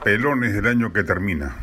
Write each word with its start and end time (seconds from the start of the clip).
papelones 0.00 0.54
del 0.54 0.66
año 0.66 0.94
que 0.94 1.04
termina. 1.04 1.56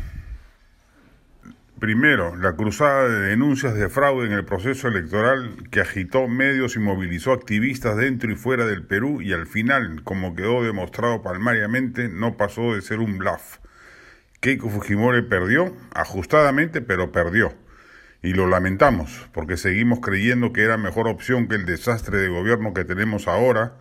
Primero, 1.80 2.36
la 2.36 2.52
cruzada 2.52 3.08
de 3.08 3.30
denuncias 3.30 3.74
de 3.74 3.88
fraude 3.88 4.26
en 4.26 4.32
el 4.32 4.44
proceso 4.44 4.86
electoral 4.86 5.64
que 5.72 5.80
agitó 5.80 6.28
medios 6.28 6.76
y 6.76 6.78
movilizó 6.78 7.32
activistas 7.32 7.96
dentro 7.96 8.30
y 8.30 8.36
fuera 8.36 8.64
del 8.64 8.86
Perú 8.86 9.20
y 9.20 9.32
al 9.32 9.48
final, 9.48 10.04
como 10.04 10.36
quedó 10.36 10.62
demostrado 10.62 11.20
palmariamente, 11.20 12.08
no 12.08 12.36
pasó 12.36 12.76
de 12.76 12.82
ser 12.82 13.00
un 13.00 13.18
bluff. 13.18 13.58
Keiko 14.38 14.70
Fujimori 14.70 15.22
perdió, 15.22 15.74
ajustadamente, 15.92 16.80
pero 16.80 17.10
perdió. 17.10 17.52
Y 18.22 18.34
lo 18.34 18.46
lamentamos, 18.46 19.28
porque 19.32 19.56
seguimos 19.56 19.98
creyendo 19.98 20.52
que 20.52 20.62
era 20.62 20.76
mejor 20.76 21.08
opción 21.08 21.48
que 21.48 21.56
el 21.56 21.66
desastre 21.66 22.18
de 22.18 22.28
gobierno 22.28 22.72
que 22.72 22.84
tenemos 22.84 23.26
ahora, 23.26 23.72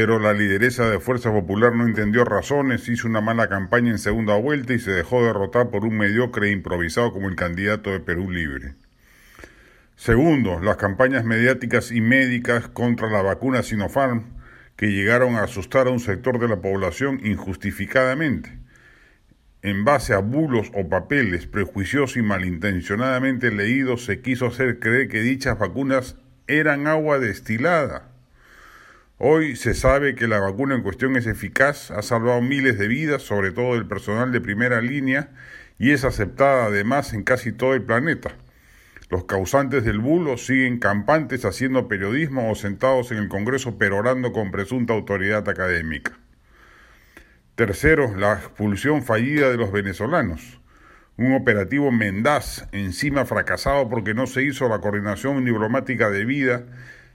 pero 0.00 0.20
la 0.20 0.32
lideresa 0.32 0.88
de 0.88 1.00
Fuerza 1.00 1.32
Popular 1.32 1.74
no 1.74 1.84
entendió 1.84 2.24
razones, 2.24 2.88
hizo 2.88 3.08
una 3.08 3.20
mala 3.20 3.48
campaña 3.48 3.90
en 3.90 3.98
segunda 3.98 4.36
vuelta 4.36 4.72
y 4.72 4.78
se 4.78 4.92
dejó 4.92 5.24
derrotar 5.24 5.70
por 5.70 5.84
un 5.84 5.98
mediocre 5.98 6.46
e 6.46 6.52
improvisado 6.52 7.12
como 7.12 7.28
el 7.28 7.34
candidato 7.34 7.90
de 7.90 7.98
Perú 7.98 8.30
Libre. 8.30 8.76
Segundo, 9.96 10.60
las 10.60 10.76
campañas 10.76 11.24
mediáticas 11.24 11.90
y 11.90 12.00
médicas 12.00 12.68
contra 12.68 13.10
la 13.10 13.22
vacuna 13.22 13.64
Sinopharm, 13.64 14.22
que 14.76 14.92
llegaron 14.92 15.34
a 15.34 15.42
asustar 15.42 15.88
a 15.88 15.90
un 15.90 15.98
sector 15.98 16.38
de 16.38 16.46
la 16.46 16.60
población 16.60 17.18
injustificadamente. 17.24 18.56
En 19.62 19.84
base 19.84 20.14
a 20.14 20.18
bulos 20.18 20.70
o 20.74 20.88
papeles 20.88 21.48
prejuiciosos 21.48 22.16
y 22.16 22.22
malintencionadamente 22.22 23.50
leídos, 23.50 24.04
se 24.04 24.20
quiso 24.20 24.46
hacer 24.46 24.78
creer 24.78 25.08
que 25.08 25.22
dichas 25.22 25.58
vacunas 25.58 26.14
eran 26.46 26.86
agua 26.86 27.18
destilada 27.18 28.12
Hoy 29.20 29.56
se 29.56 29.74
sabe 29.74 30.14
que 30.14 30.28
la 30.28 30.38
vacuna 30.38 30.76
en 30.76 30.82
cuestión 30.84 31.16
es 31.16 31.26
eficaz, 31.26 31.90
ha 31.90 32.02
salvado 32.02 32.40
miles 32.40 32.78
de 32.78 32.86
vidas, 32.86 33.20
sobre 33.20 33.50
todo 33.50 33.74
del 33.74 33.88
personal 33.88 34.30
de 34.30 34.40
primera 34.40 34.80
línea, 34.80 35.30
y 35.76 35.90
es 35.90 36.04
aceptada 36.04 36.66
además 36.66 37.12
en 37.12 37.24
casi 37.24 37.50
todo 37.50 37.74
el 37.74 37.82
planeta. 37.82 38.30
Los 39.10 39.24
causantes 39.24 39.84
del 39.84 39.98
bulo 39.98 40.36
siguen 40.36 40.78
campantes 40.78 41.44
haciendo 41.44 41.88
periodismo 41.88 42.48
o 42.48 42.54
sentados 42.54 43.10
en 43.10 43.18
el 43.18 43.28
Congreso 43.28 43.76
perorando 43.76 44.32
con 44.32 44.52
presunta 44.52 44.92
autoridad 44.92 45.48
académica. 45.48 46.16
Tercero, 47.56 48.14
la 48.16 48.34
expulsión 48.34 49.02
fallida 49.02 49.50
de 49.50 49.56
los 49.56 49.72
venezolanos. 49.72 50.60
Un 51.16 51.34
operativo 51.34 51.90
mendaz, 51.90 52.68
encima 52.70 53.24
fracasado 53.24 53.88
porque 53.88 54.14
no 54.14 54.28
se 54.28 54.44
hizo 54.44 54.68
la 54.68 54.78
coordinación 54.78 55.44
diplomática 55.44 56.08
debida 56.08 56.66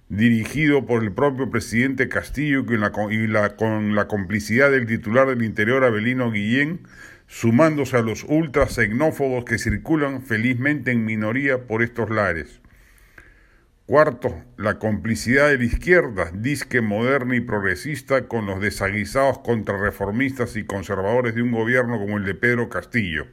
dirigido 0.10 0.86
por 0.86 1.04
el 1.04 1.12
propio 1.12 1.50
presidente 1.50 2.10
Castillo 2.10 2.66
y, 2.70 3.28
la, 3.28 3.56
con 3.56 3.96
la 3.96 4.08
complicidad 4.08 4.72
del 4.72 4.86
titular 4.86 5.28
del 5.28 5.44
Interior 5.44 5.84
Abelino 5.84 6.32
Guillén, 6.32 6.82
sumándose 7.28 7.98
a 7.98 8.02
los 8.02 8.24
ultras 8.26 8.76
xenófobos 8.76 9.46
que 9.46 9.58
circulan 9.58 10.22
felizmente 10.22 10.92
en 10.92 11.06
minoría 11.06 11.66
por 11.66 11.82
estos 11.82 12.10
lares. 12.10 12.62
Cuarto, 13.86 14.42
la 14.56 14.80
complicidad 14.80 15.50
de 15.50 15.58
la 15.58 15.66
izquierda, 15.66 16.32
disque 16.34 16.80
moderna 16.80 17.36
y 17.36 17.42
progresista, 17.42 18.28
con 18.28 18.46
los 18.46 18.62
desaguisados 18.62 19.40
contrarreformistas 19.40 20.56
y 20.56 20.64
conservadores 20.64 21.36
de 21.36 21.42
un 21.42 21.52
gobierno 21.52 22.00
como 22.00 22.18
el 22.18 22.24
de 22.24 22.34
Pedro 22.34 22.70
Castillo. 22.70 23.28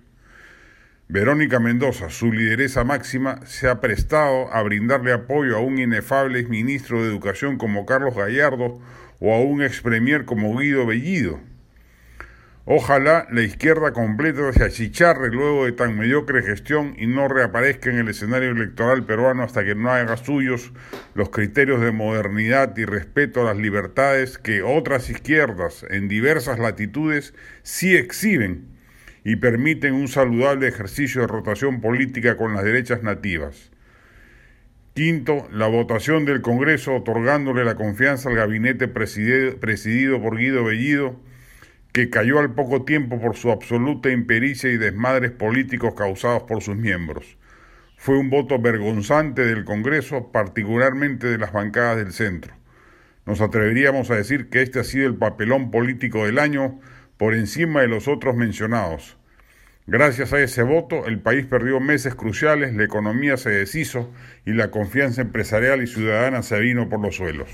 Verónica 1.13 1.59
Mendoza, 1.59 2.09
su 2.09 2.33
lideresa 2.33 2.85
máxima, 2.85 3.45
se 3.45 3.69
ha 3.69 3.81
prestado 3.81 4.49
a 4.55 4.63
brindarle 4.63 5.13
apoyo 5.13 5.57
a 5.57 5.61
un 5.61 5.81
inefable 5.81 6.45
ministro 6.45 7.03
de 7.03 7.09
Educación 7.09 7.59
como 7.59 7.85
Carlos 7.85 8.15
Gallardo 8.15 8.79
o 9.19 9.35
a 9.35 9.41
un 9.41 9.61
ex 9.61 9.81
premier 9.81 10.25
como 10.25 10.57
Guido 10.57 10.87
Bellido. 10.87 11.41
Ojalá 12.65 13.27
la 13.33 13.43
izquierda 13.43 13.93
completa 13.93 14.53
se 14.53 14.63
achicharre 14.63 15.31
luego 15.31 15.65
de 15.65 15.73
tan 15.73 15.99
mediocre 15.99 16.45
gestión 16.45 16.95
y 16.97 17.09
no 17.09 17.27
reaparezca 17.27 17.91
en 17.91 17.99
el 17.99 18.09
escenario 18.09 18.53
electoral 18.53 19.05
peruano 19.05 19.43
hasta 19.43 19.65
que 19.65 19.75
no 19.75 19.91
haga 19.91 20.17
suyos 20.17 20.73
los 21.15 21.31
criterios 21.31 21.81
de 21.81 21.91
modernidad 21.91 22.77
y 22.77 22.85
respeto 22.85 23.41
a 23.41 23.47
las 23.47 23.57
libertades 23.57 24.39
que 24.39 24.63
otras 24.63 25.11
izquierdas 25.11 25.85
en 25.91 26.07
diversas 26.07 26.61
latitudes 26.61 27.35
sí 27.65 27.97
exhiben 27.97 28.70
y 29.25 29.37
permiten 29.37 29.95
un 29.95 30.09
saludable 30.09 30.69
ejercicio 30.69 31.21
de 31.21 31.27
rotación 31.27 31.81
política 31.81 32.37
con 32.37 32.55
las 32.55 32.65
derechas 32.65 33.03
nativas. 33.03 33.71
Quinto, 34.95 35.49
la 35.53 35.67
votación 35.67 36.25
del 36.25 36.43
Congreso 36.43 36.97
otorgándole 36.97 37.65
la 37.65 37.77
confianza 37.77 38.29
al 38.29 38.37
gabinete 38.37 38.89
presidido 38.89 40.21
por 40.21 40.37
Guido 40.37 40.65
Bellido, 40.65 41.21
que 41.93 42.11
cayó 42.11 42.39
al 42.39 42.55
poco 42.55 42.85
tiempo 42.85 43.21
por 43.21 43.37
su 43.37 43.51
absoluta 43.51 44.11
impericia 44.11 44.71
y 44.71 44.77
desmadres 44.77 45.31
políticos 45.33 45.95
causados 45.97 46.45
por 46.45 46.63
sus 46.63 46.77
miembros. 46.77 47.37
Fue 47.97 48.17
un 48.17 48.31
voto 48.31 48.59
vergonzante 48.59 49.45
del 49.45 49.65
Congreso, 49.65 50.33
particularmente 50.33 51.27
de 51.27 51.39
las 51.39 51.53
bancadas 51.53 51.97
del 51.97 52.13
centro. 52.13 52.55
Nos 53.27 53.41
atreveríamos 53.41 54.11
a 54.11 54.17
decir 54.17 54.49
que 54.49 54.63
este 54.63 54.81
ha 54.81 54.85
sido 54.85 55.07
el 55.07 55.17
papelón 55.17 55.71
político 55.71 56.25
del 56.25 56.39
año, 56.39 56.81
por 57.21 57.35
encima 57.35 57.83
de 57.83 57.89
los 57.89 58.09
otros 58.09 58.35
mencionados. 58.35 59.19
Gracias 59.87 60.33
a 60.33 60.41
ese 60.41 60.63
voto, 60.63 61.05
el 61.05 61.21
país 61.21 61.45
perdió 61.45 61.79
meses 61.79 62.15
cruciales, 62.15 62.75
la 62.75 62.85
economía 62.85 63.37
se 63.37 63.51
deshizo 63.51 64.11
y 64.47 64.55
la 64.55 64.71
confianza 64.71 65.21
empresarial 65.21 65.83
y 65.83 65.87
ciudadana 65.87 66.43
se 66.43 66.59
vino 66.61 66.89
por 66.89 66.99
los 67.01 67.17
suelos. 67.17 67.51